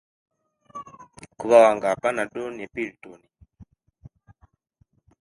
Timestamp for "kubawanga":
1.39-1.87